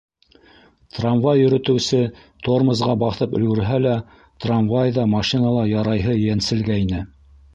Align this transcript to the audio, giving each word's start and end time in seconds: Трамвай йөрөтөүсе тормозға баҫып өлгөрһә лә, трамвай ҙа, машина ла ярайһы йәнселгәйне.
Трамвай 0.97 1.41
йөрөтөүсе 1.41 1.99
тормозға 2.47 2.95
баҫып 3.03 3.35
өлгөрһә 3.41 3.77
лә, 3.85 3.93
трамвай 4.45 4.95
ҙа, 4.97 5.05
машина 5.15 5.55
ла 5.59 5.69
ярайһы 5.75 6.19
йәнселгәйне. 6.25 7.05